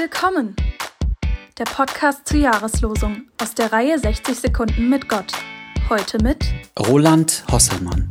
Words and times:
Willkommen! 0.00 0.54
Der 1.58 1.64
Podcast 1.64 2.28
zur 2.28 2.38
Jahreslosung 2.38 3.28
aus 3.42 3.56
der 3.56 3.72
Reihe 3.72 3.98
60 3.98 4.38
Sekunden 4.38 4.88
mit 4.88 5.08
Gott. 5.08 5.32
Heute 5.88 6.22
mit 6.22 6.44
Roland 6.78 7.44
Hosselmann. 7.50 8.08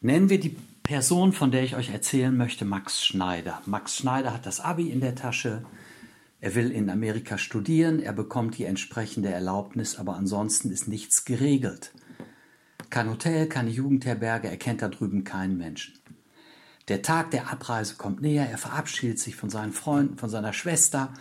Nennen 0.00 0.30
wir 0.30 0.38
die 0.38 0.56
Person, 0.84 1.32
von 1.32 1.50
der 1.50 1.64
ich 1.64 1.74
euch 1.74 1.90
erzählen 1.90 2.36
möchte, 2.36 2.64
Max 2.64 3.04
Schneider. 3.04 3.60
Max 3.66 3.96
Schneider 3.96 4.32
hat 4.32 4.46
das 4.46 4.60
Abi 4.60 4.90
in 4.90 5.00
der 5.00 5.16
Tasche. 5.16 5.64
Er 6.40 6.54
will 6.54 6.70
in 6.70 6.88
Amerika 6.88 7.38
studieren, 7.38 7.98
er 7.98 8.12
bekommt 8.12 8.56
die 8.56 8.66
entsprechende 8.66 9.30
Erlaubnis, 9.30 9.98
aber 9.98 10.14
ansonsten 10.14 10.70
ist 10.70 10.86
nichts 10.86 11.24
geregelt. 11.24 11.92
Kein 12.88 13.10
Hotel, 13.10 13.48
keine 13.48 13.70
Jugendherberge, 13.70 14.48
er 14.48 14.58
kennt 14.58 14.80
da 14.80 14.88
drüben 14.88 15.24
keinen 15.24 15.58
Menschen. 15.58 15.94
Der 16.88 17.02
Tag 17.02 17.30
der 17.30 17.50
Abreise 17.50 17.94
kommt 17.94 18.22
näher, 18.22 18.48
er 18.48 18.58
verabschiedet 18.58 19.18
sich 19.20 19.36
von 19.36 19.50
seinen 19.50 19.72
Freunden, 19.72 20.18
von 20.18 20.28
seiner 20.28 20.52
Schwester, 20.52 21.12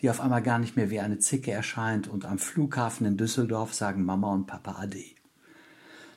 die 0.00 0.08
auf 0.08 0.20
einmal 0.20 0.42
gar 0.42 0.58
nicht 0.58 0.76
mehr 0.76 0.88
wie 0.90 1.00
eine 1.00 1.18
Zicke 1.18 1.50
erscheint. 1.52 2.08
Und 2.08 2.24
am 2.24 2.38
Flughafen 2.38 3.06
in 3.06 3.18
Düsseldorf 3.18 3.74
sagen 3.74 4.04
Mama 4.04 4.32
und 4.32 4.46
Papa 4.46 4.76
Ade. 4.80 5.04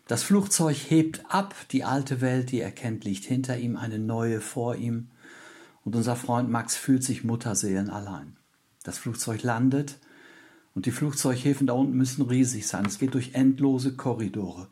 Das 0.07 0.23
Flugzeug 0.23 0.77
hebt 0.77 1.23
ab, 1.27 1.55
die 1.71 1.83
alte 1.83 2.21
Welt, 2.21 2.51
die 2.51 2.61
er 2.61 2.71
kennt, 2.71 3.03
liegt 3.03 3.25
hinter 3.25 3.57
ihm, 3.57 3.75
eine 3.75 3.99
neue 3.99 4.39
vor 4.39 4.75
ihm. 4.75 5.09
Und 5.83 5.95
unser 5.95 6.15
Freund 6.15 6.49
Max 6.49 6.75
fühlt 6.75 7.03
sich 7.03 7.23
Mutterseelen 7.23 7.89
allein. 7.89 8.37
Das 8.83 8.97
Flugzeug 8.97 9.43
landet. 9.43 9.99
Und 10.73 10.85
die 10.85 10.91
Flugzeughäfen 10.91 11.67
da 11.67 11.73
unten 11.73 11.97
müssen 11.97 12.21
riesig 12.21 12.67
sein. 12.67 12.85
Es 12.85 12.99
geht 12.99 13.13
durch 13.13 13.33
endlose 13.33 13.95
Korridore 13.95 14.69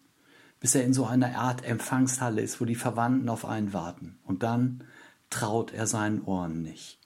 bis 0.63 0.75
er 0.75 0.85
in 0.85 0.93
so 0.93 1.05
einer 1.05 1.37
Art 1.37 1.65
Empfangshalle 1.65 2.39
ist, 2.39 2.61
wo 2.61 2.65
die 2.65 2.75
Verwandten 2.75 3.27
auf 3.27 3.43
einen 3.43 3.73
warten. 3.73 4.17
Und 4.23 4.43
dann 4.43 4.85
traut 5.29 5.73
er 5.73 5.87
seinen 5.87 6.21
Ohren 6.21 6.61
nicht. 6.61 6.99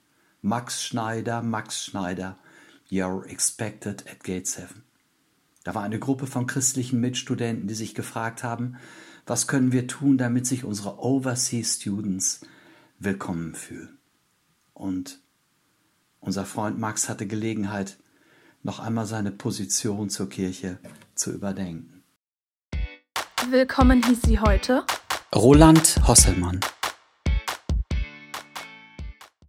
Max 0.43 0.83
Schneider, 0.83 1.41
Max 1.41 1.83
Schneider, 1.83 2.37
you're 2.87 3.25
expected 3.25 4.05
at 4.11 4.23
Gate 4.23 4.45
7. 4.45 4.83
Da 5.63 5.73
war 5.73 5.81
eine 5.81 5.97
Gruppe 5.97 6.27
von 6.27 6.45
christlichen 6.45 6.99
Mitstudenten, 6.99 7.67
die 7.67 7.73
sich 7.73 7.95
gefragt 7.95 8.43
haben, 8.43 8.77
was 9.25 9.47
können 9.47 9.71
wir 9.71 9.87
tun, 9.87 10.19
damit 10.19 10.45
sich 10.45 10.63
unsere 10.63 10.99
Overseas 10.99 11.77
Students 11.77 12.41
willkommen 12.99 13.55
fühlen. 13.55 13.97
Und 14.75 15.19
unser 16.19 16.45
Freund 16.45 16.77
Max 16.77 17.09
hatte 17.09 17.25
Gelegenheit, 17.25 17.97
noch 18.61 18.77
einmal 18.77 19.07
seine 19.07 19.31
Position 19.31 20.11
zur 20.11 20.29
Kirche 20.29 20.77
zu 21.15 21.31
überdenken. 21.33 21.96
Willkommen 23.49 24.03
hieß 24.03 24.23
sie 24.23 24.39
heute 24.41 24.83
Roland 25.33 26.01
Hosselmann. 26.05 26.59